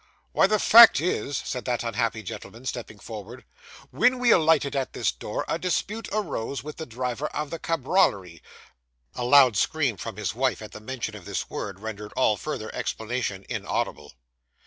[0.31, 3.45] 'Why, the fact is,' said that unhappy gentleman, stepping forward,
[3.91, 8.41] 'when we alighted at this door, a dispute arose with the driver of the cabrioily'
[9.13, 12.73] A loud scream from his wife, at the mention of this word, rendered all further
[12.73, 14.13] explanation inaudible.